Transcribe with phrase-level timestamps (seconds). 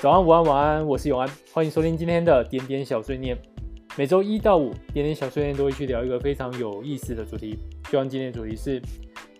[0.00, 3.36] 早安、午安、晚安，我是永安，欢迎收听今天的点点小碎念。
[3.98, 7.58] 每周一到五，点点小碎念都会去聊一个非常有意思的主题。
[7.84, 8.80] 就像今天的主题是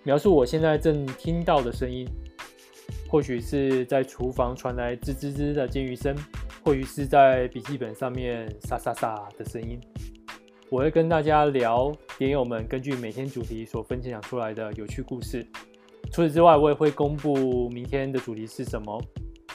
[0.02, 2.06] 描述我现在正听到的声音，
[3.08, 6.14] 或许是在厨房传来吱吱吱的煎鱼声，
[6.62, 9.80] 或许是在笔记本上面沙沙沙的声音。
[10.68, 15.42] 我会跟大家聊点友们根据每天主题所分享出来的有趣故事。
[16.12, 19.02] 除此之外，我也会公布明天的主题是什么，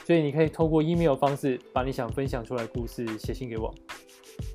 [0.06, 3.74] 所以你可以透过 email 方式把你想分享出来故事写信给我。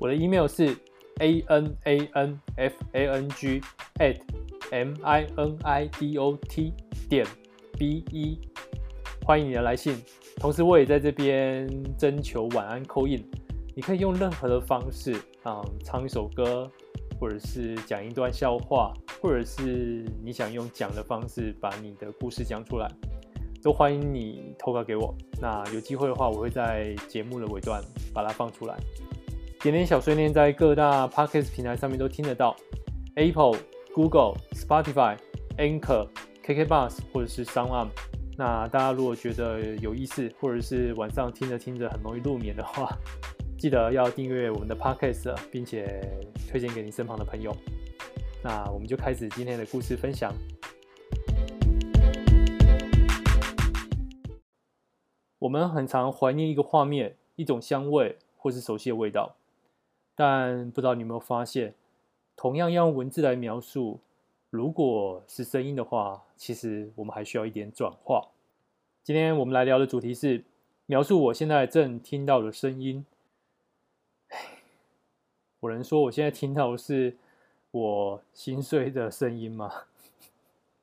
[0.00, 0.74] 我的 email 是
[1.20, 3.60] a n a n f a n g
[3.98, 4.16] at
[4.70, 6.72] m i n i d o t
[7.06, 7.26] 点
[7.78, 8.40] b e，
[9.26, 10.02] 欢迎你的来信。
[10.36, 13.22] 同时，我也在这边征求晚安 coin，
[13.76, 16.70] 你可以用任何的方式啊、唱一首歌。
[17.20, 22.90] 或者是讲一段笑话，或者是你想用讲的方式把你的故事讲出来，
[23.62, 25.14] 都欢迎你投稿给我。
[25.40, 27.82] 那有机会的话，我会在节目的尾段
[28.12, 28.76] 把它放出来。
[29.60, 32.56] 点点小碎念在各大 Podcast 平台上面都听得到
[33.14, 33.56] ，Apple、
[33.94, 35.16] Google、Spotify、
[35.56, 36.08] Anchor、
[36.42, 37.88] KK Bus 或者是 SoundOn。
[38.36, 42.88] 那大家如果觉得有意思，或者是晚上听着听着很容易入眠的话，
[43.56, 46.00] 记得要订阅我们的 Podcast，并且
[46.50, 47.54] 推荐给你身旁的朋友。
[48.42, 50.32] 那我们就开始今天的故事分享。
[55.42, 59.34] 我们很常怀念一个画面、一种香味，或是熟悉的味道，
[60.14, 61.74] 但不知道你有没有发现，
[62.36, 63.98] 同样要用文字来描述，
[64.50, 68.28] 如果是声音的话，其实我们还需要一点转化。
[69.02, 70.44] 今天我们来聊的主题是
[70.86, 73.04] 描述我现在正听到的声音。
[75.58, 77.16] 我能说我现在听到的是
[77.72, 79.72] 我心碎的声音吗？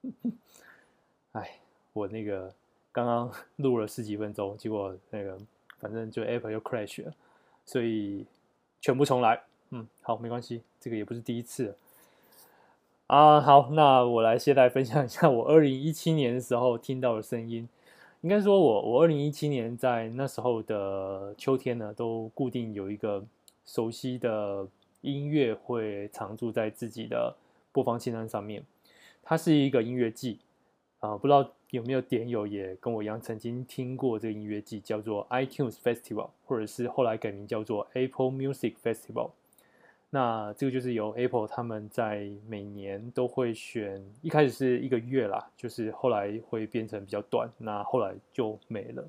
[1.31, 1.59] 哎，
[1.93, 2.53] 我那个
[3.05, 5.37] 刚刚 录了十几分钟，结果那个
[5.79, 7.13] 反正就 Apple 又 crash 了，
[7.65, 8.25] 所以
[8.81, 9.41] 全部重来。
[9.71, 11.75] 嗯，好，没关系，这个也不是第一次。
[13.07, 17.67] 啊，好，那我来先来分享一下我二零一七年的时候听到的声音。
[18.21, 23.23] 应该说我我二零一七年在那时候的秋天呢，都固定有一个。
[23.65, 24.67] 熟悉的
[25.01, 27.35] 音乐会常驻在自己的
[27.71, 28.63] 播放清单上面。
[29.21, 30.39] 它是一个音乐季
[31.01, 39.31] 啊，不知道有没有点友也跟我一样曾经听过这个音乐季，叫做 iTunes Festival，或者是后来改名叫做 Apple Music Festival。
[40.09, 49.07] 那这个就是由 Apple 他们在每年都会选，一开始是一个月啦，就是后来会变成比较短，那后来就没了。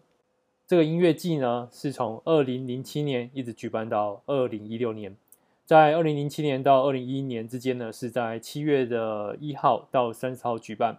[0.66, 5.16] 这个音乐季呢，是从二零零七年一直举办到二零一六年，
[5.64, 10.98] 在二零零七年到二零一一年之间呢，是在七月的一号到三十号举办。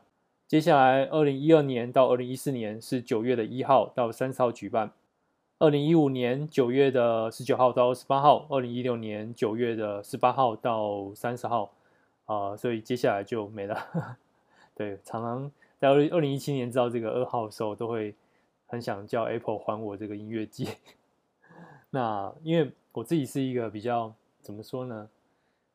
[0.51, 4.91] 接下来二零一二年到二零一四年是九月的一号到三十号举办。
[5.59, 11.71] 二零一五年九月的十九号到二十八号，二零一六年九月的十八号到三十号，
[12.25, 14.17] 啊、所以接下来就没了。
[14.75, 18.13] 对，常常在二零二零一七年知道这个二号的时候，都会。
[18.67, 20.67] 很想叫 Apple 还我这个音乐季。
[21.91, 25.09] 那因为我自己是一个比较怎么说呢，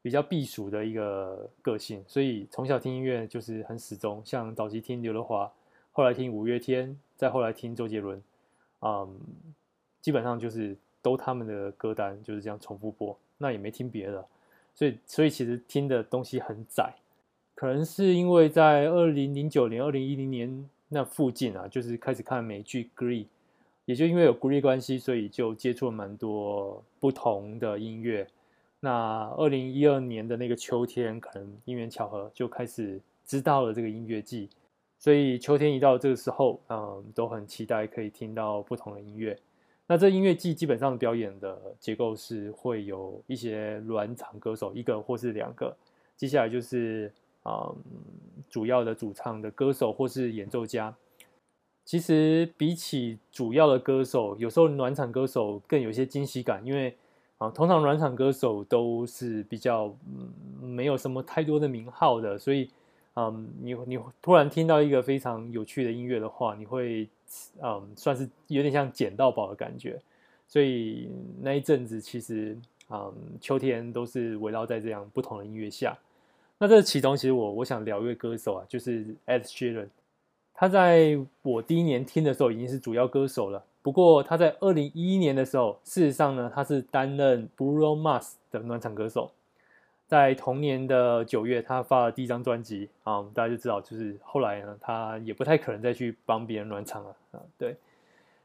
[0.07, 4.23] 比较避暑的一个个性，所以从小听音乐就是很始终。
[4.25, 5.53] 像早期听刘德华，
[5.91, 8.23] 后来听五月天，再后来听周杰伦，
[8.83, 9.19] 嗯，
[10.01, 14.25] 基本上就是都他们的歌单就是这样重复播，那也没听别的，
[14.77, 16.95] 所以所以其实听的东西很窄。
[17.57, 20.71] 可能是因为在二零零九年、二零一零年。
[20.89, 23.25] 那附近啊，就是开始看美剧《Glee》，
[23.87, 28.25] 也就因为有《Glee》关系，所以就接触了蛮多不同的音乐。
[28.81, 34.49] 那二零一二年的那个秋天，可能因缘巧合，就开始知道了这个音乐季。
[34.99, 39.39] 所以秋天一到这个时候，嗯，都很期待可以听到不同的音乐。
[39.87, 45.77] 那这音乐季基本上表演的结构是会有一些暖场歌手，一个或是两个。
[46.17, 47.13] 接下来就是。
[47.47, 50.93] 啊、嗯，主要的主唱的歌手或是演奏家，
[51.85, 56.97] 其实比起主要的歌手，有时候暖场歌手更有些惊喜感，因为
[57.39, 62.71] 啊，通常暖场歌手都是比较嗯没有什么太多的名号的，所以
[63.15, 67.07] 嗯，你你突然听到一个非常有趣的音乐的话，你会
[67.63, 70.01] 嗯算是有点像捡到宝的感觉，
[70.49, 71.11] 所以
[71.43, 72.57] 那一阵子其实
[72.89, 75.97] 嗯秋天都是围绕在这样不同的音乐下。
[76.59, 79.89] 那这其中，其实我我想聊一位歌手啊，就是 Ed Sheeran。
[80.55, 83.63] 他在我第一年听的时候已经是主要歌手了。
[83.87, 89.31] 不过他在二零一一年的时候，事实上呢，他是担任 Bruno Mars 的暖场歌手。
[90.09, 97.41] 在同年的九月，他发了第一张专辑啊，大家就知道，就是后来呢，他也不太可能再去帮别人暖场了啊。
[97.57, 97.77] 对，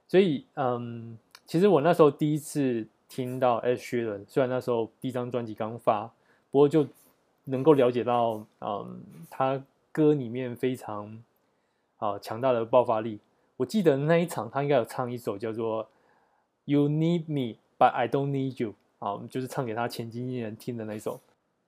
[0.08, 1.18] 所以嗯，
[1.48, 6.12] 其实我那时候第一次听到 Ed Sheeran，虽然那时候第一张专辑刚发，
[6.52, 6.86] 不过就
[7.46, 9.60] 能够了解到，嗯，他
[9.92, 11.24] 歌里面非常
[11.98, 13.20] 啊强大的爆发力。
[13.62, 15.84] 我记得那一场他应该有唱一首叫做
[16.66, 18.74] 《You Need Me But I Don't Need You》
[19.06, 21.20] 啊，就是唱给他前经纪人听的那一首，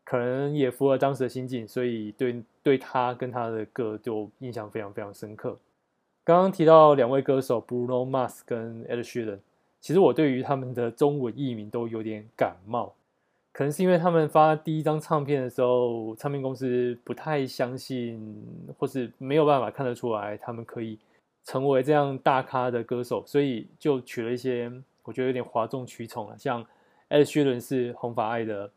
[0.04, 5.56] 可能也符合当时的心境，所以对对他跟他的歌就印象非常非常深刻。
[6.24, 9.40] 刚刚提到两位歌手 Bruno Mars 跟 Ed Sheeran。
[9.80, 12.94] 其实我对于他们的中文译名都有点感冒，
[13.52, 18.42] 可能是因为他们发第一张唱片的时候，唱片公司不太相信，
[18.80, 20.98] 或是没有办法看得出来他们可以
[21.44, 24.72] 成为这样大咖的歌手，所以就取了一些
[25.04, 26.64] 我觉得有点哗众取宠了，像
[27.10, 28.72] Ed Sheeran 是红发艾德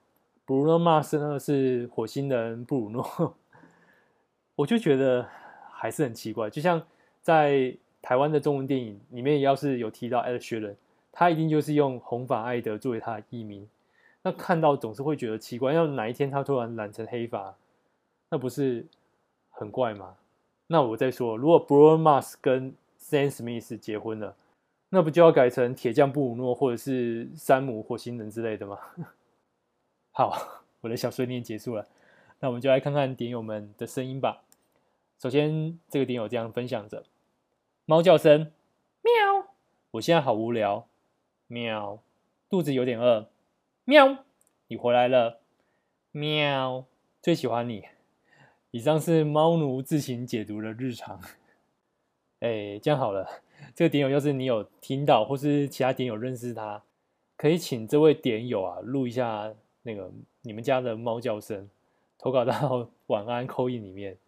[0.46, 3.34] ，Bruno Mars 呢是火星人布鲁诺，
[4.56, 5.28] 我就觉得
[5.70, 6.82] 还是很奇怪，就像
[7.22, 10.74] 在台湾的中文电影里面，要是有提到 Ed Sheeran。
[11.18, 13.66] 他一定就是用红发艾德作为他的艺名，
[14.20, 17.54] 那看到总是会觉得奇怪，要哪一天他突然染成黑发，
[18.28, 18.84] 那不是
[19.50, 20.14] 很怪吗？
[20.68, 24.34] 那我再说，如果 b r o n m a s 跟 Sam Smith 结婚了，
[24.88, 28.78] 那不就要改成铁匠布鲁诺或者是山姆火星人之类的吗？
[30.12, 31.86] 好，我的小碎念结束了，
[32.40, 34.42] 那我们就来看看点友们的声音吧。
[35.18, 37.04] 首先，这个点友这样分享着：
[37.84, 38.52] 猫叫声，
[39.02, 39.46] 喵，
[39.92, 40.86] 我现在好无聊。
[41.46, 42.00] 喵，
[42.50, 43.28] 肚子有点饿。
[43.84, 44.24] 喵，
[44.66, 45.38] 你回来了。
[46.10, 46.84] 喵，
[47.22, 47.84] 最喜欢你。
[48.76, 51.18] 以上是猫奴自行解读的日常。
[52.40, 53.26] 哎，这样好了，
[53.74, 56.82] 这个点友要是你有听到，或是其他点友认识他，
[57.38, 59.50] 可以请这位点友啊录一下
[59.84, 60.10] 那个
[60.42, 61.70] 你们家的猫叫声，
[62.18, 64.18] 投稿到 晚安 call in 里面，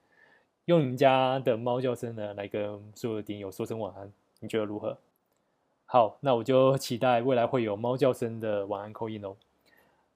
[0.65, 4.11] 用你们家的猫叫声呢来跟所有的点友说声晚安，
[4.41, 4.97] 你觉得如何？
[5.85, 9.37] 好，那我就期待未来会有猫叫声的晚安 call in 哦。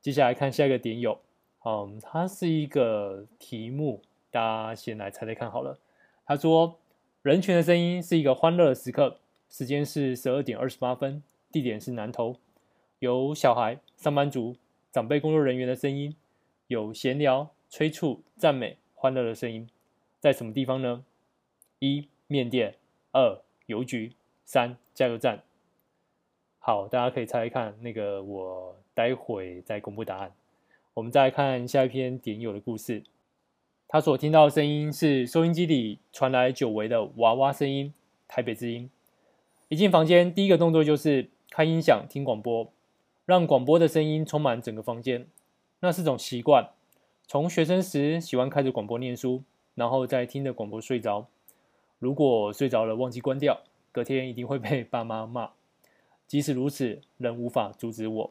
[0.00, 1.18] 接下来看下一个点友，
[1.66, 4.00] 嗯，它是一个题目，
[4.32, 5.78] 大家先来猜猜看好了。
[6.24, 6.78] 他说
[7.20, 9.18] ：“人群的声音是一个欢乐的时刻，
[9.50, 12.36] 时间是十二点二十八分，地点是南投，
[13.00, 14.56] 有小孩、上班族、
[14.90, 16.16] 长辈、工作人员的声音，
[16.68, 19.68] 有闲聊、催促、赞美、欢乐的声音，
[20.18, 21.04] 在什么地方呢？
[21.80, 22.72] 一、面店；
[23.12, 24.12] 二、邮局；
[24.46, 25.42] 三、加油站。”
[26.58, 30.32] 好，大家可以猜猜看，那个我待会再公布答案。
[30.94, 33.02] 我们再来看下一篇点友的故事。
[33.92, 37.92] 他所听到的声音是收音机里传来久违的娃娃声音，
[38.26, 38.88] 台北之音。
[39.68, 42.72] 一进房间，第一个动作就是开音响听广播，
[43.26, 45.26] 让广播的声音充满整个房间。
[45.80, 46.70] 那是种习惯。
[47.26, 49.42] 从学生时喜欢开着广播念书，
[49.74, 51.26] 然后再听着广播睡着。
[51.98, 53.60] 如果睡着了忘记关掉，
[53.92, 55.50] 隔天一定会被爸妈骂。
[56.26, 58.30] 即使如此，仍无法阻止我。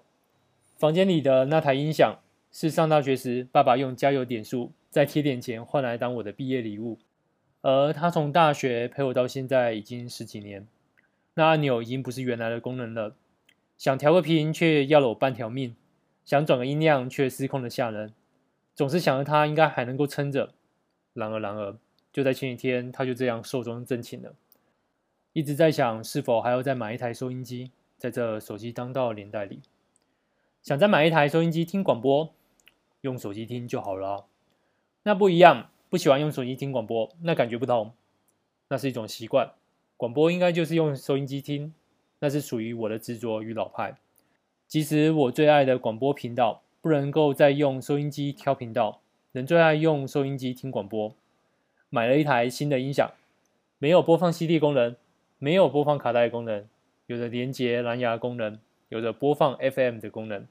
[0.79, 2.17] 房间里的那台音响
[2.51, 6.99] 是上大学时爸爸用加油点数在贴点前换来当我的毕业礼物，
[7.61, 10.67] 而他从大学陪我到现在已经十几年。
[11.33, 13.15] 那按钮已经不是原来的功能了，
[13.77, 15.75] 想调个频却要了我半条命，
[16.25, 18.13] 想转个音量却失控的吓人。
[18.75, 20.53] 总是想着他应该还能够撑着，
[21.13, 21.77] 然而然而，
[22.11, 24.35] 就在前几天，他就这样寿终正寝了。
[25.31, 27.71] 一直在想是否还要再买一台收音机。
[27.97, 29.61] 在这手机当道的年代里，
[30.63, 32.33] 想再买一台收音机听广播，
[33.01, 34.25] 用手机听就好了。
[35.03, 37.93] 那不一样，不喜欢用手机听广播，那感觉不同。
[38.69, 39.51] 那是一种习惯，
[39.97, 41.73] 广播应该就是用收音机听，
[42.19, 43.97] 那是属于我的执着与老派。
[44.67, 51.13] 即使我最爱的广播频道不能够再用收音机挑频道，仍最爱用收音机听广播。
[51.89, 53.11] 买了一台新的音响，
[53.79, 54.95] 没有播放 CD 功能，
[55.39, 56.65] 没有播放卡带功能。
[57.07, 60.47] 有着连接蓝牙功能，有着播放 FM 的功能，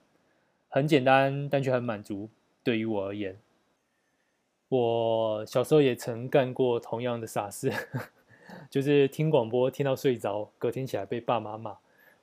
[0.68, 2.28] 很简单，但却很满足。
[2.62, 3.38] 对于我而言，
[4.70, 7.70] 我小时候也曾干过同样的傻事，
[8.70, 11.76] 就是听广播听到睡着，隔天起来被爸妈骂。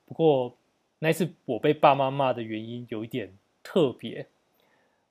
[0.04, 0.56] 不过
[0.98, 4.26] 那一次我被爸妈骂的原因有一点特别，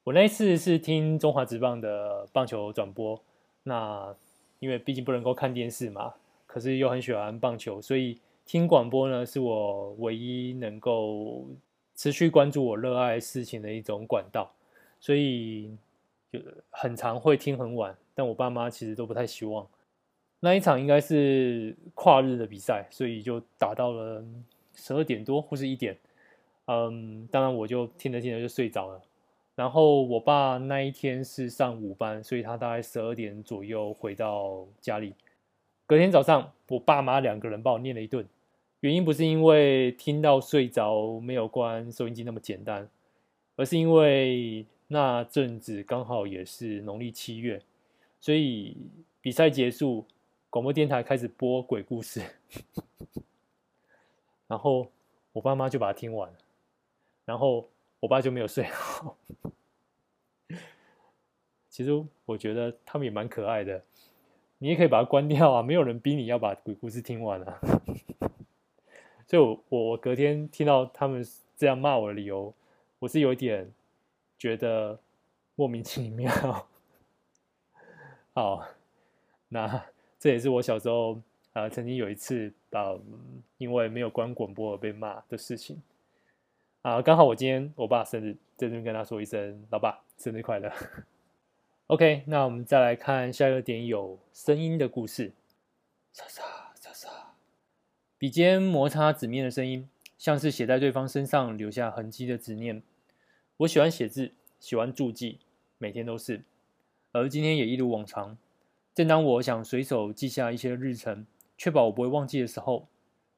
[0.04, 3.18] 我那一次是听中华职棒的棒球转播，
[3.64, 4.14] 那
[4.60, 6.16] 因为毕竟不能够看电视嘛，
[6.46, 8.20] 可是又很喜欢棒球，所以。
[8.50, 11.46] 听广播呢，是我唯一能够
[11.98, 14.50] 持续关注我热爱事情的一种管道，
[15.02, 15.76] 所以
[16.32, 17.96] 就很常会听很晚。
[18.14, 19.68] 但我爸妈其实都不太希望。
[20.40, 24.24] 那一场应该是跨日的比赛，所以就打到了
[24.76, 25.98] 十二点多或是一点。
[26.66, 29.02] 嗯，当然我就听着听着就睡着了。
[29.56, 35.16] 然后我爸那一天是上午班，所以他大概十二点左右回到家里。
[35.88, 38.28] 隔天早上，我爸妈两个人把我念了一顿。
[38.82, 42.88] 原因不是因为听到睡着没有关收音机那么简单，
[43.56, 47.62] 而是因为那阵子刚好也是农历七月，
[48.22, 48.78] 所以
[49.20, 50.06] 比赛结束，
[50.50, 52.22] 广播电台开始播鬼故事，
[54.48, 54.90] 然后
[55.34, 56.32] 我爸妈就把它听完，
[57.26, 57.68] 然后
[58.00, 59.18] 我爸就没有睡好。
[61.70, 61.92] 其实
[62.26, 63.84] 我觉得他们也蛮可爱的，
[64.58, 67.60] 你也可以把它关掉啊，没有人逼你要把鬼故事听完啊。
[69.28, 71.24] 所以我，我我隔天听到他们
[71.58, 72.54] 这样骂我的理由，
[73.00, 73.70] 我是有点
[74.38, 75.00] 觉得
[75.56, 76.68] 莫名其妙。
[78.34, 78.68] 好，
[79.50, 79.86] 那
[80.20, 81.20] 这也是我小时候
[81.54, 83.02] 啊、曾经有一次啊、呃，
[83.58, 85.82] 因为没有关广播而被骂的事情
[86.84, 87.02] 啊、呃。
[87.02, 90.72] 刚好我今天我爸生日，在这边跟他说一声，老爸生日快乐。
[91.88, 95.34] OK，那我们再来看下一个点，有声音的故事。
[96.14, 96.44] 沙沙
[96.76, 97.10] 沙沙，
[98.18, 102.84] 笔尖摩擦纸面的声音，像是写在对方身上留下痕迹的执念。
[103.58, 105.40] 我喜欢写字，喜欢注记，
[105.80, 106.44] 每天都是。
[107.12, 108.38] 而今天也一如往常，
[108.94, 111.26] 正当我想随手记下一些日程，
[111.58, 112.88] 确保我不会忘记的时候，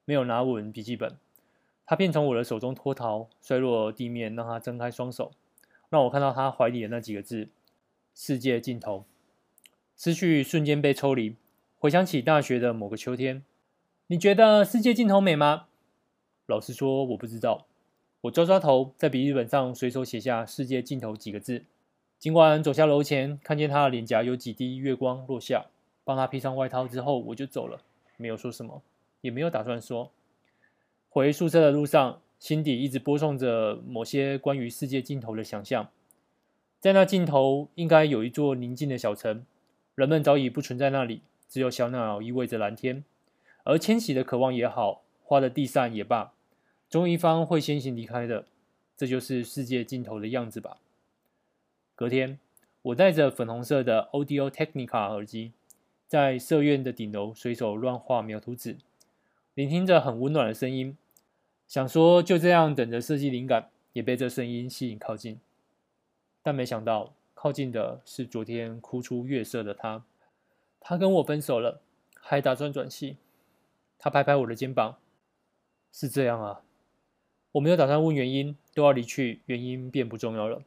[0.04, 1.16] 没有拿稳笔记本，
[1.86, 5.32] 他便从我的手中脱逃，摔落地面，让他睁开双手，
[5.88, 7.48] 让我看到他怀里的那几个字。
[8.14, 9.06] 世界尽头，
[9.96, 11.38] 思绪瞬间被抽离，
[11.78, 13.46] 回想起大学的某个秋天。
[14.08, 15.68] 你觉得世界尽头美吗？
[16.46, 17.69] 老实说，我不知道。
[18.22, 21.64] 我抓抓头，在笔记本上随手写下“世界尽头”几个字。
[22.18, 25.68] 尽管走下楼前，看见他的脸颊有几滴月光落下，
[26.04, 27.80] 帮他披上外套之后，我就走了，
[28.18, 28.82] 没有说什么，
[29.22, 30.12] 也没有打算说。
[31.10, 35.88] 回宿舍的路上，心底一直播送着某些关于世界尽头的想象。
[36.82, 39.46] 在那尽头，应该有一座宁静的小城，
[39.96, 43.06] 人们早已不存在那里，只有小鸟依偎着蓝天。
[43.64, 46.34] 而迁徙的渴望也好，花的地散也罢，
[46.90, 48.46] 总有一方会先行离开的，
[48.98, 50.78] 这就是世界尽头的样子吧。
[51.94, 52.40] 隔天，
[52.82, 55.52] 我带着粉红色的 Audio Technica 耳机，
[56.08, 58.78] 在社院的顶楼随手乱画描图纸，
[59.54, 60.98] 聆听着很温暖的声音，
[61.68, 65.40] 想说就这样等着设计灵感，也被这声音吸引靠近。
[66.42, 70.04] 但没想到，靠近的是昨天哭出月色的他。
[70.80, 71.82] 他跟我分手了，
[72.20, 73.18] 还打算转系。
[74.00, 74.98] 他拍拍我的肩膀
[75.94, 76.62] ：“是这样啊。”
[77.54, 80.62] 我没有打算问原因，都要离去，原因便不重要了。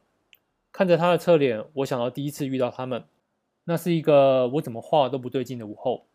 [0.71, 3.05] 看着他的侧脸，我想到第一次遇到他们，
[3.63, 6.05] 那是一个我怎么画都不对劲的午后。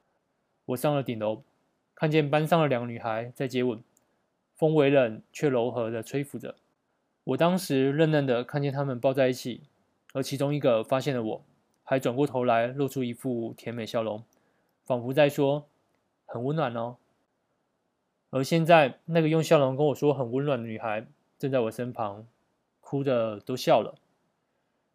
[0.66, 1.42] 我上了顶楼，
[1.94, 3.82] 看见班上的两个女孩在接吻，
[4.56, 6.56] 风微冷却柔和的吹拂着。
[7.24, 9.62] 我当时愣愣的看见他们抱在一起，
[10.12, 11.44] 而其中一个发现了我，
[11.82, 14.22] 还转过头来露出一副甜美笑容，
[14.84, 15.66] 仿佛在说
[16.26, 16.96] “很温暖哦”。
[18.30, 21.06] 而现在，那个用笑容跟我说“很温暖”的女孩
[21.38, 22.26] 正在我身旁，
[22.80, 23.98] 哭的都笑了。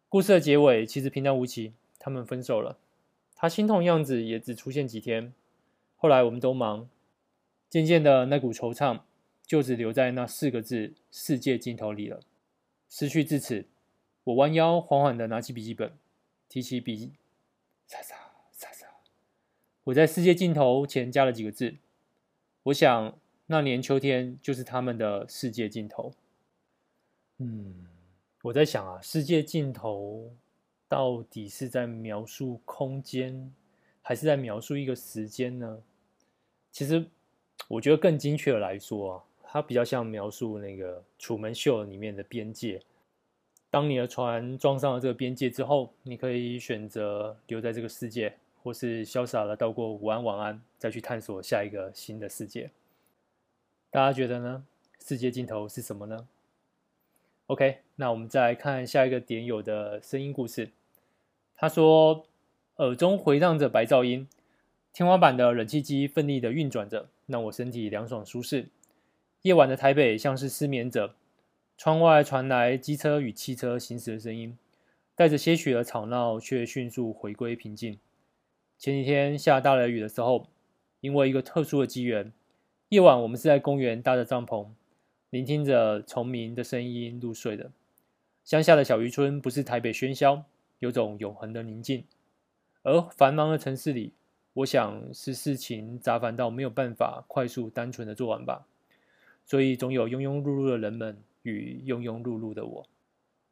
[0.08, 2.78] 故事的结尾其实平淡无奇，他们分手了。
[3.34, 5.32] 他心痛样子也只出现几天，
[5.96, 6.88] 后来我们都忙，
[7.68, 9.00] 渐渐的那股惆怅。
[9.46, 12.20] 就只留在那四个字“世界尽头”里了。
[12.88, 13.66] 思绪至此，
[14.24, 15.92] 我弯腰缓缓地拿起笔记本，
[16.48, 17.12] 提起笔，
[17.86, 18.16] 沙沙
[18.50, 18.86] 沙沙。
[19.84, 21.74] 我在“世界尽头”前加了几个字。
[22.62, 26.12] 我想，那年秋天就是他们的世界尽头。
[27.38, 27.86] 嗯，
[28.42, 30.32] 我在想啊，世界尽头
[30.88, 33.52] 到底是在描述空间，
[34.00, 35.82] 还是在描述一个时间呢？
[36.72, 37.04] 其实，
[37.68, 39.24] 我觉得更精确的来说啊。
[39.56, 42.82] 它比较像描述那个《楚门秀》里面的边界。
[43.70, 52.68] 当你的船撞上了这个边界之后，你可以选择留在这个世界，或是潇洒的道过午安、晚安，再去探索下一个新的世界。
[53.94, 54.64] 大家觉得呢？
[55.06, 56.26] 世界尽头是什么呢
[57.46, 60.70] ？OK，那我们再来看下一个点有的声音故事。
[61.54, 62.26] 他说
[62.78, 64.26] ：“耳中回荡着白噪音，
[64.92, 68.66] 天花板的冷气机奋力的运转着，让我身体凉爽舒适。”
[69.42, 71.14] 夜晚的台北像是失眠者，
[71.78, 74.58] 窗外传来机车与汽车行驶的声音，
[75.14, 78.00] 带着些许的吵闹，却迅速回归平静。
[78.76, 80.48] 前几天下大雷雨的时候，
[81.00, 82.32] 因为一个特殊的机缘，
[82.94, 84.68] 夜晚我们是在公园搭着帐篷，
[85.30, 87.72] 聆听着虫鸣的声音入睡的。
[88.44, 90.44] 乡下的小渔村不是台北喧嚣，
[90.78, 92.04] 有种永恒的宁静，
[92.84, 94.12] 而繁忙的城市里，
[94.52, 98.64] 我想是事情杂繁到没有办法快速单纯的做完吧。
[99.44, 102.86] 所以，总有庸庸碌碌的人们与庸庸碌碌的我。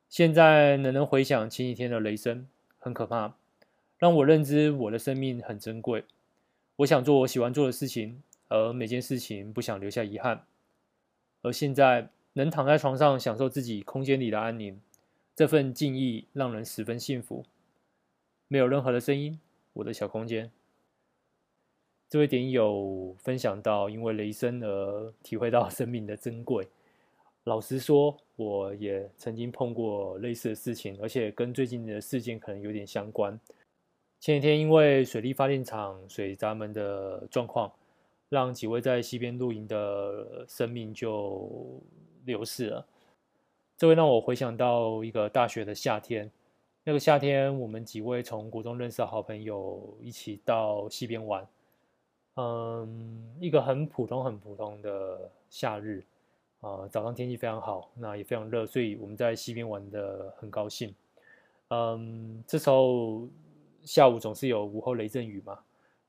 [0.09, 2.47] 现在，能能回想前几天的雷声，
[2.79, 3.35] 很可怕，
[3.99, 6.05] 让我认知我的生命很珍贵。
[6.77, 8.23] 我想做我喜欢做的事情，
[8.53, 10.45] 而每件事情不想留下遗憾。
[11.41, 14.79] 而现在能躺在床上享受自己空间里的安宁，
[15.35, 17.45] 这份静意让人十分幸福。
[18.49, 19.41] 没有任何的声音，
[19.73, 20.51] 我的小空间。
[22.11, 26.69] 这位点友分享到，因为雷声而体会到生命的珍贵。
[27.45, 33.41] 老实说，我也曾经碰过类似的事情，而且跟最近的事件可能有点相关。
[34.21, 37.73] 前几天因为水力发电厂水闸门的状况，
[38.33, 41.79] 让几位在溪边露营的生命就
[42.25, 42.87] 流逝了。
[43.77, 46.31] 这会让我回想到一个大学的夏天。
[46.83, 51.47] 那个夏天，我们几位从国中认识的好朋友一起到溪边玩。
[52.37, 56.03] 嗯，一个很普通、很普通的夏日，
[56.63, 60.95] 啊、早上天气非常好，那也非常热，所以我们在溪边玩得很高兴。
[61.69, 63.29] 嗯，这时候
[63.83, 65.59] 下午总是有午后雷阵雨嘛，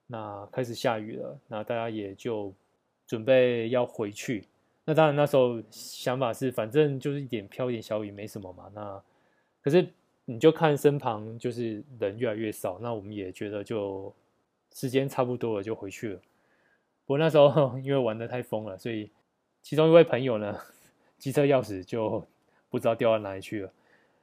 [0.07, 2.53] 那开始下雨了，那大家也就
[3.07, 4.47] 准备要回去。
[4.85, 8.69] 那当然那时候想法是，反正就是一点飘一点小雨，没什么嘛。
[8.73, 9.01] 那
[9.61, 9.87] 可是
[10.25, 14.13] 你就看身旁就是人越来越少，那我们也觉得就。
[14.75, 16.19] 时间差不多了，就回去了。
[17.05, 19.11] 不过那时候 因为玩的太疯了，所以
[19.61, 20.59] 其中一位朋友呢，
[21.19, 22.25] 机车钥匙就
[22.71, 23.71] 不知道掉到哪里去了。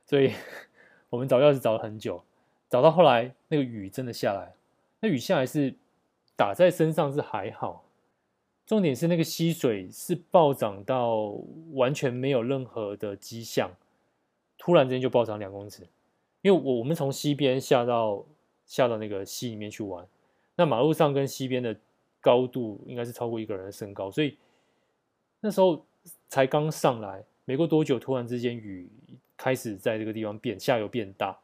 [0.04, 0.32] 所以
[1.08, 2.20] 我们找钥匙找了很久，
[2.68, 4.52] 找到后来那个雨真的下来。
[5.00, 5.74] 那雨下来是
[6.36, 7.84] 打在身上是还好，
[8.66, 11.34] 重点是那个溪水是暴涨到
[11.72, 13.70] 完全没有任何的迹象，
[14.58, 15.86] 突然之间就暴涨两公尺。
[16.42, 18.24] 因为我我们从溪边下到
[18.64, 20.06] 下到那个溪里面去玩。
[20.56, 21.74] 那马路上跟溪边的
[22.20, 24.36] 高度应该是超过一个人的身高，所以
[25.40, 25.84] 那时候
[26.28, 28.88] 才刚上来，没过多久，突然之间雨
[29.36, 31.38] 开始在这个地方变，下游变大，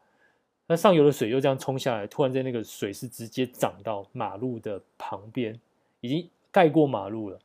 [0.67, 5.59] 那上游的水又这样冲下来，突然间那个水是直接涨到马路的旁边，
[6.01, 7.39] 已经盖过马路了。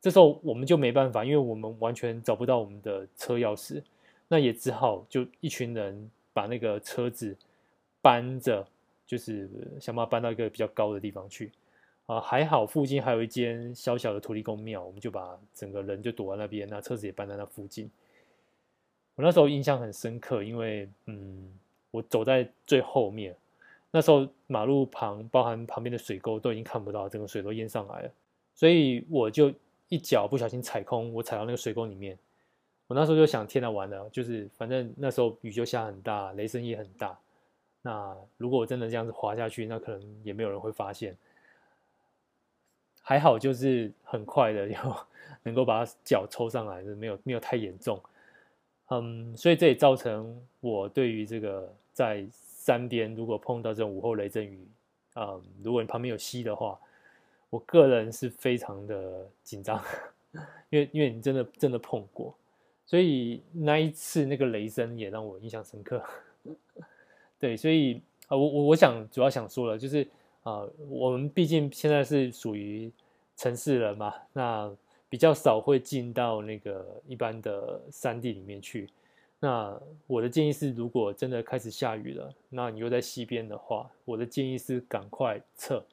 [0.00, 3.82] 这时候我们就没办法，因为我们完全找不到我们的车钥匙，
[4.28, 7.36] 那也只好就一群人把那个车子
[8.00, 8.66] 搬着。
[9.06, 11.50] 就是想办法搬到一个比较高的地方去，
[12.06, 17.90] 啊，还好附近还有一间小小的土地公庙，我们就把整个人就躲在那边，那车子也搬在那附近。
[19.16, 21.52] 我那时候印象很深刻，因为嗯，
[21.90, 23.34] 我走在最后面，
[23.90, 28.10] 那时候马路旁包含旁边的水沟都已经看不到，整个水都淹上来了，
[28.54, 29.52] 所以我就
[29.88, 32.18] 一脚不小心踩空，我踩到那个水沟里面。
[32.86, 37.16] 我那时候就想，天哪，完了，就是反正那时候雨就下很大，雷声也很大。
[37.82, 41.16] 那如果我真的这样子滑下去，那可能也没有人会发现。
[43.00, 44.74] 还好，就是很快的， 就
[45.44, 48.00] 能够把脚抽上来，是没有没有太严重。
[48.90, 54.66] 嗯，所以这也造成我对于这个在山边如果碰到这种午后雷阵雨，
[55.14, 56.78] 嗯，如果你旁边有溪的话，
[57.50, 59.82] 我个人是非常的紧张，
[60.70, 62.34] 因为因为你真的真的碰过，
[62.84, 66.04] 所以那一次那个雷声也让我印象深刻。
[67.38, 70.06] 对，所以啊，我我我想主要想说了，就是
[70.42, 72.90] 啊，我们毕竟现在是属于
[73.36, 74.70] 城市人嘛，那
[75.10, 78.88] 比较少会进到那个一般的山地里面去。
[79.38, 85.84] 那我的建议是，如果真的开始下雨了，那你又在溪边的话，我的建议是赶快撤。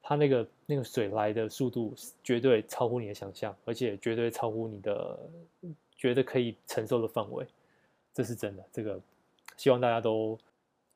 [0.00, 5.18] 它那个那个水来的速度绝对超乎你的想象，而且绝对超乎你的
[5.96, 7.44] 觉得可以承受的范围，
[8.14, 8.64] 这是真的。
[8.70, 9.00] 这个
[9.56, 10.38] 希望大家都。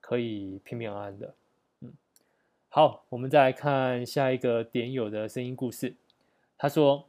[0.04, 1.34] 可以平平安安的，
[1.80, 1.92] 嗯，
[2.68, 5.94] 好，我们再来看下一个点友的声音故事。
[6.58, 7.06] 他说，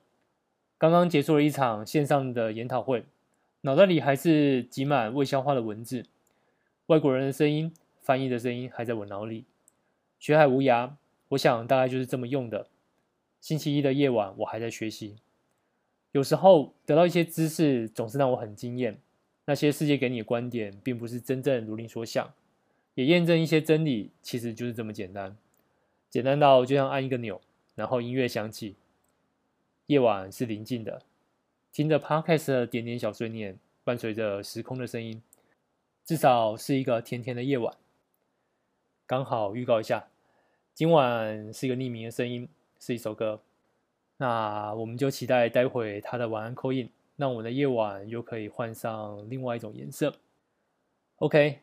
[0.83, 3.05] 刚刚结束了一场线上的研讨会，
[3.61, 6.03] 脑袋里还是挤满未消化的文字，
[6.87, 9.45] 外国人的声音、翻译的声音还在我脑里。
[10.19, 10.91] 学海无涯，
[11.29, 12.67] 我想大概就是这么用的。
[13.39, 15.15] 星期一的夜晚，我还在学习，
[16.11, 18.99] 有时候得到一些知识，总是让我很惊艳。
[19.45, 22.33] 那些世界给你的观点，并不是真正如你所想。
[22.95, 25.37] 也验证一些真理，其实就是这么简单，
[26.09, 27.39] 简单到就像按一个钮，
[27.73, 28.75] 然后音乐响起，
[29.87, 31.01] 夜晚是宁静的，
[31.71, 35.21] 听着 Podcast 的点点小碎念，伴随着时空的声音，
[36.05, 37.75] 至少是一个甜甜的夜晚。
[39.05, 40.07] 刚好预告一下，
[40.73, 42.47] 今晚是一个匿名的声音，
[42.79, 43.41] 是一首歌，
[44.17, 50.15] 那我们就期待待会他的晚安 call in，让我们的夜晚又可以换上另外一种颜色。
[51.17, 51.59] OK。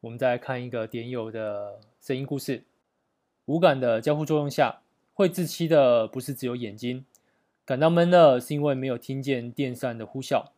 [0.00, 2.62] 我们再来看一个点友的声音故事。
[3.46, 4.82] 无感的交互作用下，
[5.14, 7.06] 会窒息的不是只有眼睛，
[7.66, 10.48] 感到闷热是因为没有听见电扇的呼啸，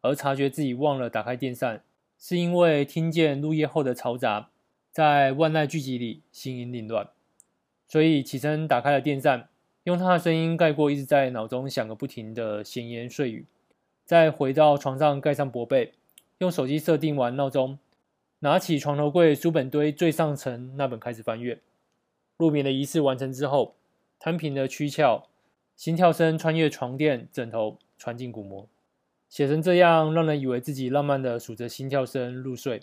[0.00, 1.82] 而察觉自己忘了打开电扇，
[2.18, 4.48] 是因为听见入夜后的嘈杂，
[4.90, 7.08] 在万籁俱寂里心音凌乱，
[7.86, 9.48] 所以起身打开了电扇，
[9.84, 13.44] 用他的声音盖过一直在脑中响个不停的闲言碎语，
[14.06, 15.92] 再回到床上盖上薄被，
[16.38, 17.78] 用手机设定完闹钟，
[18.38, 21.60] 拿起床头柜书本堆最上层那本开始翻阅。
[22.38, 23.74] 入眠的仪式完成之后，
[24.18, 25.22] 摊平了躯壳，
[25.76, 28.66] 心跳声穿越床垫、枕头传进鼓膜，
[29.28, 32.80] 写成这样，让人以为自己浪漫的数着心跳声入睡。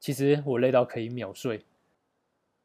[0.00, 1.64] 其实我累到可以秒睡。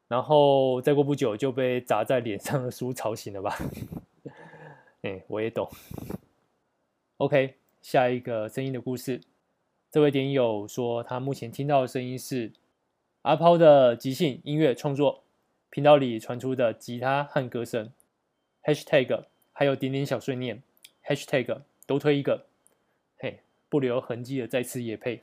[0.08, 3.56] 然后再过不久就被砸在脸上的书吵醒了吧？
[5.02, 5.70] 哎，我也懂。
[7.18, 9.20] OK，下一个声音的故事。
[9.88, 12.52] 这位点友说，他目前听到的声音是
[13.22, 15.22] 阿抛的即兴音乐创作
[15.70, 17.92] 频道里传出的吉他和歌声。
[18.64, 19.26] #hashtag
[19.60, 20.62] 还有点点小碎念。
[21.04, 22.46] #hashtag 都推一个。
[23.18, 25.20] 嘿，不留痕迹的再次业配。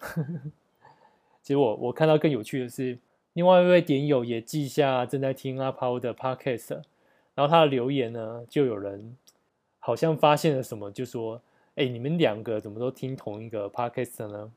[1.41, 2.99] 其实我我看到更有趣的是。
[3.33, 6.81] 另外一位点友也记下正在听阿抛的 podcast，
[7.33, 9.15] 然后他的留言呢，就有人
[9.79, 11.41] 好像发现了什么，就说
[11.75, 14.51] ：“哎，你们两个怎么都听同一个 podcast 呢？”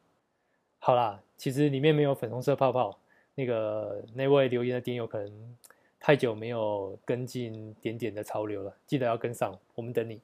[0.80, 2.98] 好啦，其实里面没有粉红色泡泡。
[3.34, 5.56] 那个那位留言的点友可能
[6.00, 10.20] 太久没有跟进点点的潮流了，记得要跟上，我们等你。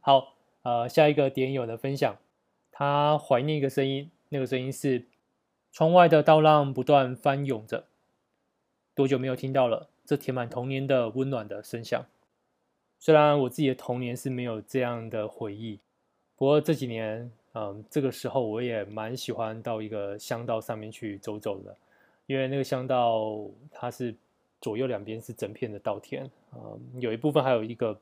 [0.00, 2.16] 好，呃，下一个点友的分享，
[2.70, 5.06] 他怀念一个声音，那个声音是。
[5.72, 7.84] 窗外的稻浪不断翻涌着，
[8.94, 9.90] 多久没有听到了？
[10.06, 12.06] 这填满童年的温暖的声响。
[12.98, 15.78] 虽然我自己的童年是没有这样的回忆，
[16.34, 21.76] 不过这几年，嗯，这个时候我也蛮喜欢到一个乡道上面去走走的，
[22.24, 23.38] 因为那个乡道
[23.70, 24.14] 它是
[24.60, 27.98] 左右两边是整片的稻田，嗯，有一部分还有一个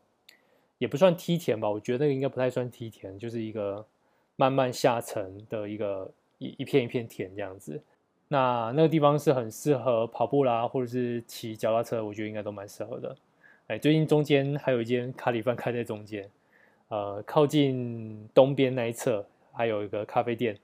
[0.78, 3.86] 也不算梯田吧，我觉得那个应该不太算梯田，就是一个
[4.36, 6.10] 慢慢下沉的一个。
[6.38, 7.80] 一一片一片田这样子，
[8.26, 13.16] 那那个地方是很适合跑步啦，或者是骑脚踏车，我觉得应该都蛮适合的。
[13.68, 16.28] 哎，最近中间还有一间咖喱饭开在中间，
[16.88, 20.58] 呃，靠近东边那一侧还有一个咖啡店。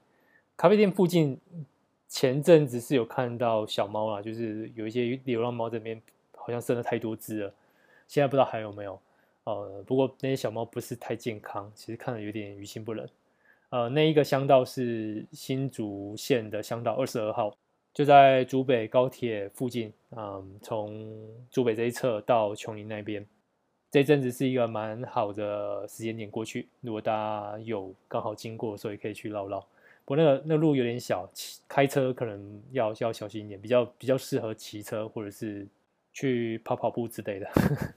[0.56, 1.38] 咖啡店附近
[2.10, 5.98] 前阵子是有看到小猫啦，就是有一些流浪猫这边
[6.36, 7.54] 好像生了太多只了，
[8.08, 9.00] 现在不知道还有没有。
[9.44, 13.08] 呃，不过那些小猫不是太健康，其实看着有点于心不忍。
[13.70, 17.56] 呃，那一个乡道是新竹县的乡道二十二号，
[17.94, 19.92] 就在竹北高铁附近。
[20.16, 21.08] 嗯，从
[21.48, 23.24] 竹北这一侧到琼林那边，
[23.88, 26.68] 这阵子是一个蛮好的时间点过去。
[26.80, 29.64] 如果大家有刚好经过，所以可以去绕绕。
[30.10, 35.68] 不过那个那路有点小，骑开车可能要要小心一点，比较比较适合骑车或者是
[36.12, 37.48] 去跑跑步之类的。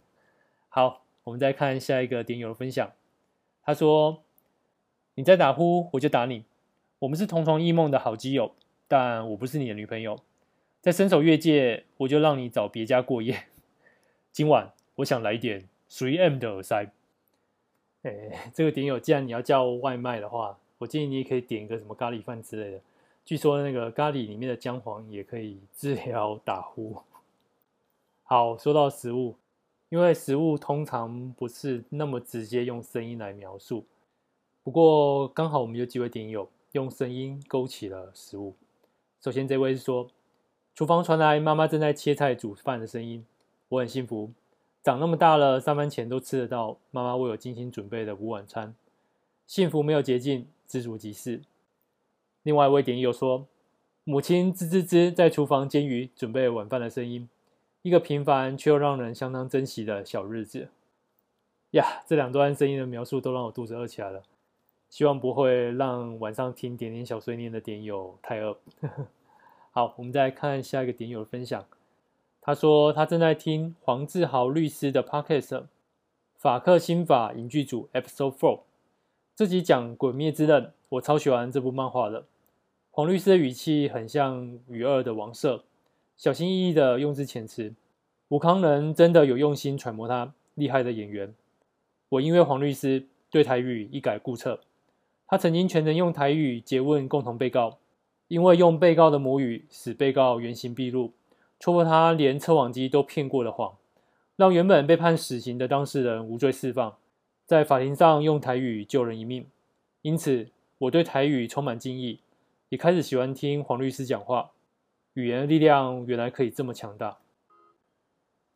[0.70, 2.92] 好，我们再看下一个点友的分享，
[3.64, 4.22] 他说。
[5.16, 6.44] 你在打呼，我就打你。
[7.00, 8.56] 我们是同床异梦的好基友，
[8.88, 10.20] 但我不是你的女朋友。
[10.82, 13.46] 在伸手越界，我就让你找别家过夜。
[14.32, 16.92] 今晚我想来一点 3M 的耳塞。
[18.04, 22.82] 哎，这个点友，既然你要叫外卖的话，我建议你也可以点一个什么咖喱饭之类的。
[23.24, 26.98] 据说那个咖喱里面的姜黄也可以治疗打呼。
[28.24, 29.36] 好，说到食物，
[29.88, 33.86] 因为食物通常不是那么直接用声音来描述。
[34.62, 38.54] 不过刚好我们有几位点友用声音勾起了食物。
[39.22, 40.10] 首先这位是说，
[40.76, 43.26] 厨房传来妈妈正在切菜煮饭的声音，
[43.70, 44.32] 我很幸福，
[44.84, 48.76] 长那么大了，上班前都吃得到妈妈为我精心准备的午晚餐。
[49.46, 51.42] 幸福没有捷径，知足即是。
[52.44, 53.48] 另外一位点友说，
[54.04, 57.30] 母亲吱吱吱在厨房煎鱼准备晚饭的声音，
[57.82, 60.70] 一个平凡却又让人相当珍惜的小日子。
[61.72, 64.24] 呀，这两段声音的描述都让我肚子饿起来了。
[64.90, 68.58] 希望不会让晚上听点点小碎念的点友太饿。
[69.72, 71.66] 好，我们再来看下一个点友的分享。
[72.42, 75.48] 他说他正在听黄志豪律师的 Podcast
[76.36, 78.58] 《法客心法影剧组 Episode Four》。
[79.36, 82.26] 这集讲《鬼灭之刃》，我超喜欢这部漫画的。
[82.92, 85.64] 黄律师的语气很像与二的王赦，
[86.16, 87.74] 小心翼翼的用字遣词。
[88.28, 91.34] 吴康仁真的有用心揣摩他，厉害的演员。
[92.10, 94.60] 我因为黄律师对台语一改顾彻。
[95.26, 97.80] 他曾经全程用台语诘问共同被告，
[98.28, 101.12] 因为用被告的母语使被告原形毕露，
[101.60, 103.74] 戳破他连测谎机都骗过的谎，
[104.36, 106.96] 让原本被判死刑的当事人无罪释放，
[107.54, 109.46] 在法庭上用台语救人一命。
[110.02, 112.20] 因此，我对台语充满敬意，
[112.70, 114.50] 也开始喜欢听黄律师讲话。
[115.14, 117.20] 语言的力量原来可以这么强大。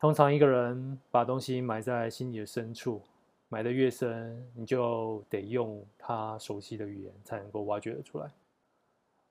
[0.00, 3.02] 通常一个人把东西埋在心里的深处。
[3.50, 8.28] 埋得越深，你就得用他熟悉的语言才能够挖掘得出来。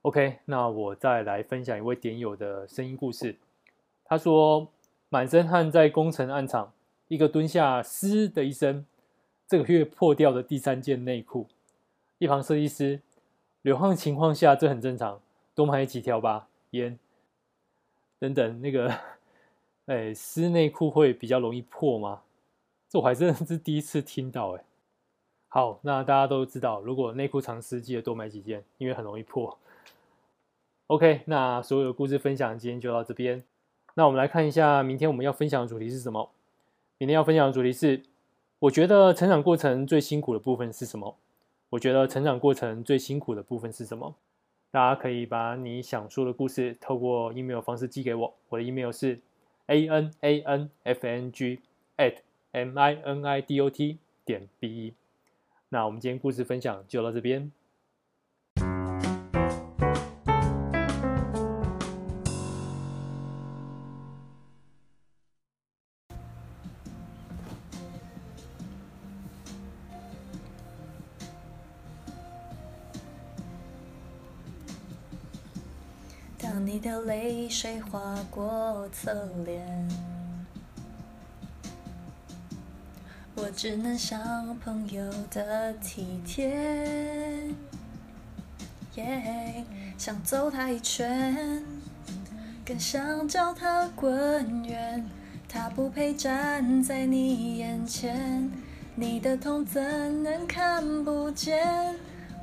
[0.01, 3.35] OK，那我再来分享一位点友的声音故事。
[4.03, 4.67] 他说
[5.09, 6.73] ：“满身汗在工程案场，
[7.09, 8.83] 一个蹲下，嘶的一声，
[9.47, 11.47] 这个月破掉的第三件内裤。
[12.17, 12.99] 一旁设计师，
[13.61, 15.21] 流汗情况下这很正常，
[15.55, 16.47] 多买几条吧。
[16.71, 16.99] 烟
[18.19, 18.93] 等等，那个，
[19.85, 22.21] 哎，湿内裤会比较容易破吗？
[22.89, 24.63] 这我还真的是第一次听到哎。
[25.47, 29.57] 好，那大家都知道，如果内裤常湿，记得多买几件，因为很容易破。
[30.87, 33.41] OK，那所有的故事分享今天就到这边。
[33.93, 36.29] 那我们来看一下，明天我们要分享的主题是什么？
[36.97, 38.01] 明天要分享的主题是，
[38.59, 41.15] 我觉得成长过程最辛苦的部分是什么？
[41.69, 44.15] 我觉得成长过程最辛苦的部分是什么？
[44.71, 49.19] 大家可以把你想说的故事透过 email 方式寄给我，我的 email 是
[49.67, 51.59] a n a n f n g
[51.97, 52.15] at
[52.51, 54.93] m i n i d o t 点 b e。
[55.69, 57.51] 那我们今天故事分享就到这边。
[77.59, 79.11] 水划过侧
[79.43, 79.89] 脸。
[83.33, 87.49] 我只能像朋友的体贴
[89.97, 91.63] 想揍他一拳，
[92.63, 95.03] 更想叫他滚远。
[95.49, 98.51] 他不配站在你眼前，
[98.93, 101.95] 你的痛怎能看不见？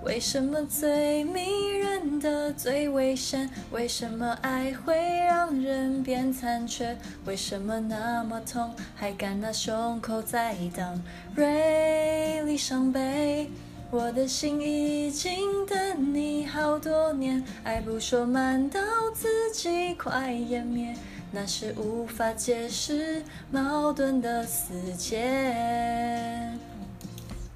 [0.05, 3.49] 为什么最迷人的最危险？
[3.73, 6.95] 为什么爱会让人变残缺？
[7.25, 11.03] 为什么那么痛还敢拿胸口在当
[11.35, 13.49] 锐利伤悲？
[13.91, 18.81] 我的心已经等你好多年，爱不说满到
[19.15, 20.95] 自己快湮灭，
[21.33, 26.53] 那是无法解释矛盾的死结。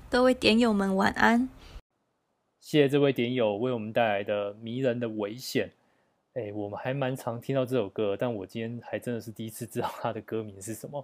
[0.08, 1.50] 各位点友们晚安。
[2.68, 5.70] 谢谢这位点友为我们带来的迷人的危险。
[6.35, 11.02] 哎，我们还蛮常听到这首歌，但我今天还真的是第一次知道它的歌名是什么。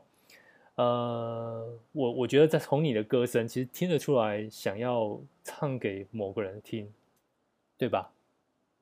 [0.74, 6.86] 呃，我我觉得在从你的歌声，其实听得出来想要唱给某个人听，
[7.78, 8.12] 对吧？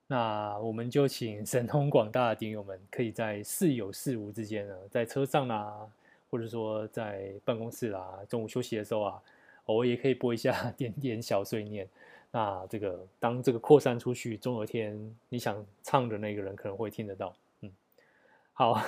[0.09, 5.89] 那我们就请神通广大的点友们，可以在似有似无之间呢，在车上啦，
[6.29, 9.23] 或者说在办公室啦，中午休息的时候啊，
[9.67, 11.87] 偶尔也可以播一下 点点小碎念。
[12.33, 17.33] 那这个当这个扩散出去，总有一天你想唱的那个人可能会听得到。
[17.61, 17.71] 嗯，
[18.55, 18.83] 好，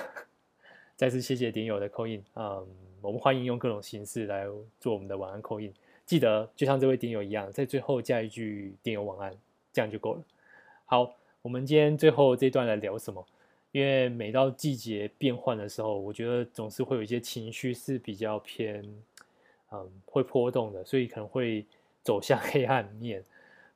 [0.97, 2.23] 再次谢谢点友的扣印。
[2.33, 2.67] 嗯，
[3.01, 4.47] 我们欢迎用各种形式来
[4.79, 5.71] 做我们的晚安扣印。
[6.07, 9.37] 记得就像这位点友一样，在最后加一句点友晚安，
[9.71, 10.23] 这样就够了。
[10.85, 13.23] 好，我们今天最后这段来聊什么？
[13.71, 18.83] 因为每到季节变换的时候，我觉得总是会有一些情绪是比较偏，
[19.71, 21.63] 嗯，会波动的，所以可能会
[22.01, 23.23] 走向 黑暗面。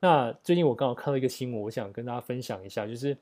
[0.01, 3.17] 那最近我刚好看到一个新闻，我想跟大家分享一下，就是，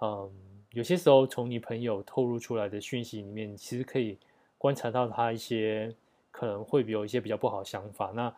[0.00, 0.30] 嗯，
[0.70, 4.16] 有些时候从你朋友透露出来的讯息里面，其实可以
[4.56, 5.92] 观察到他一些
[6.30, 8.12] 可能会有一些比较不好的想法。
[8.14, 8.32] 那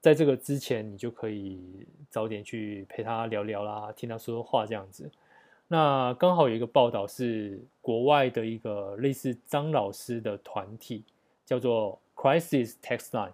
[0.00, 5.10] 在这个之前，你就可以早点去陪他聊聊啦，听他说说话这样子。
[5.68, 11.02] 那刚好有一个报道是国外的一个类似张老师的团体，
[11.46, 13.32] 叫做 Crisis Text Line。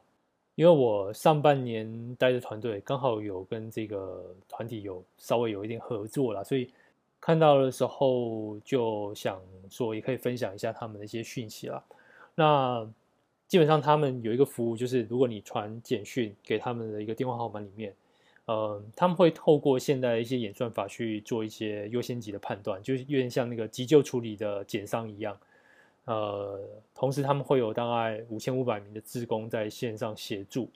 [0.55, 6.71] 因为我上半年待的团队刚好有跟这个团体有稍微有一点合作啦，所以
[7.21, 11.83] 看到的时候就想说也可以分享一下他们的一些讯息啦。
[12.37, 12.89] 那
[13.49, 17.95] 基本上他们有一个服务，就是如果你传简讯给他们的一个电话号码里面，
[18.47, 25.37] 呃，他们会透过现在的一些演算法去做一些优先级的判断，就是有点像那个急救处理的简商一样。
[26.07, 26.61] 呃，
[26.95, 30.71] 同时他们会有大概五千五百名的志工在线上协助。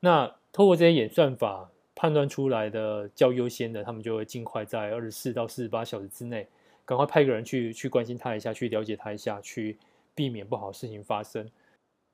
[0.00, 6.46] 那透过这些演算法判断出来的较优先的，他们就会尽快在二十四到四十八小时之内，
[6.84, 9.78] 赶快派个人去去关心他一下，去了解他一下，去
[10.14, 11.50] 避免不好事情发生。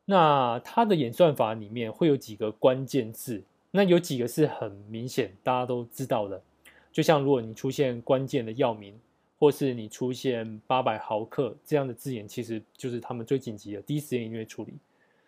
[0.05, 6.40] 那他的演算法里面会有几个关键字，那有几个是很明显大家都知道的，
[6.92, 8.98] 就像如果你出现关键的药名。
[9.42, 14.72] 或是你出现八百毫克这样的字眼，其实就是他们最紧急的第一时间一定会处理。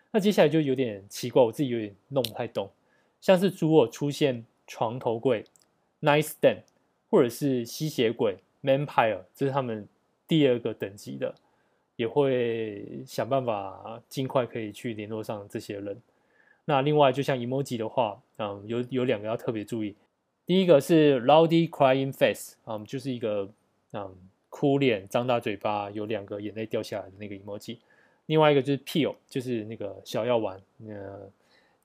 [0.09, 2.71] 那接下来就有点奇怪，我自己有点弄不太懂。
[3.19, 5.43] 像是如果出现床头柜
[6.01, 6.59] nightstand，
[7.09, 9.85] 或者是吸血鬼 vampire，这是他们
[10.25, 11.35] 第二个等级的，
[11.97, 16.01] 也会想办法尽快可以去联络上这些人。
[16.63, 19.93] 那另外，就像 emoji 的话，嗯，有有两个要特别注意。
[20.45, 23.51] 第一个是 loudy crying face，嗯，就是一个。
[23.95, 24.13] 嗯，
[24.49, 27.77] 哭脸、张大嘴巴，有两个眼泪掉下来的那个 emoji。
[28.25, 30.61] 另外一个就是 Peel，就是那个小药丸。
[30.85, 31.31] 呃，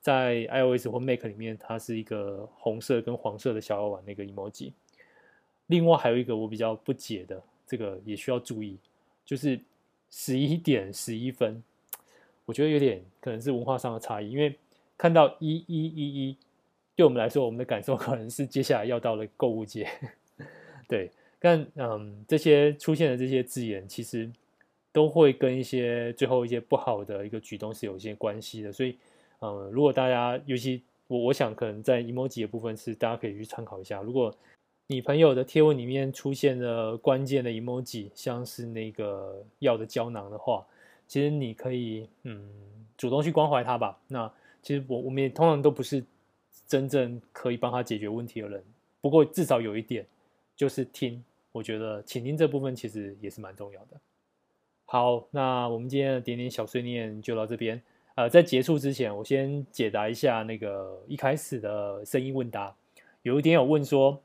[0.01, 4.73] 在 iOS 或 Mac 里面，它是一个红色跟黄色的小药丸那个 emoji。
[5.67, 8.77] 另外还有一个我比较不解的，这个也需要注意，
[9.23, 9.57] 就是
[10.09, 11.63] 十一点十一分，
[12.43, 14.53] 我觉得有点可能是文化上的差异，因为
[14.97, 16.37] 看到一一一一，
[16.93, 19.87] 对我们来说，我们的感受可能是接下来要到了购物节。
[20.89, 21.09] 对，
[21.41, 24.31] 但嗯，这些出现的这些字眼，其实。
[24.93, 28.97] 都会跟一些最后一些不好的一个举动是有一些关系的，所以，
[29.39, 34.01] 嗯，如果大家，尤其我我想可能在 emoji 的部分是大家可以去参考一下。
[34.01, 34.35] 如果
[34.87, 40.67] 你朋友的贴文里面出现了关键的 emoji，像是那个药的胶囊的话，
[41.07, 42.49] 其实你可以嗯
[42.97, 43.97] 主动去关怀他吧。
[44.09, 44.29] 那
[44.61, 46.03] 其实我我们也通常都不是
[46.67, 48.61] 真正可以帮他解决问题的人，
[48.99, 50.05] 不过至少有一点
[50.53, 53.99] 就是听，我觉得倾听这部分其实也是蛮重要的。
[54.85, 57.81] 好，那我们今天的点点小碎念就到这边。
[58.15, 62.75] 呃，在结束之前，我先解答一下那个一开始的声音问答。
[63.21, 64.21] 有一点有问说，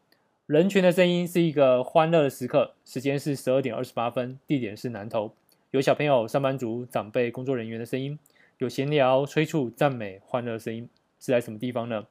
[0.46, 5.32] 人群的声音是一个欢乐的时刻，时间是十二点二十八分，地点是南投，
[5.70, 8.18] 有小朋友、上班族、长辈、工作人员的声音，
[8.58, 10.88] 有闲聊、催促、赞美、欢乐的声音，
[11.20, 12.06] 是在什么地方呢？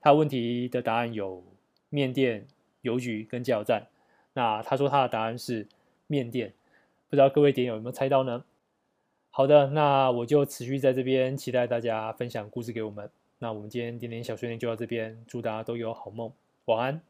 [0.00, 1.44] 他问题的答案有
[1.90, 2.46] 面店、
[2.80, 3.86] 邮局跟加油站。
[4.34, 5.66] 那他说他的答案是
[6.06, 6.52] 面店。
[7.10, 8.44] 不知道各位点友有没有猜到呢？
[9.30, 13.10] 好的，那我就持续在这边期待大家分享故事给我们。
[13.38, 16.32] 那我们今天点点小训练就到这边，祝大家都有好梦，
[16.66, 17.00] 晚安。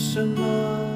[0.00, 0.89] 什么？